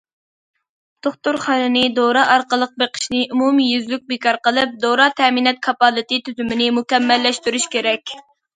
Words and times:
دوختۇرخانىنى 1.07 1.83
دورا 1.99 2.23
ئارقىلىق 2.35 2.73
بېقىشنى 2.83 3.21
ئومۇميۈزلۈك 3.35 4.09
بىكار 4.15 4.41
قىلىپ، 4.49 4.75
دورا 4.89 5.07
تەمىنات 5.21 5.63
كاپالىتى 5.69 6.23
تۈزۈمىنى 6.29 6.73
مۇكەممەللەشتۈرۈش 6.83 7.73
كېرەك. 7.79 8.19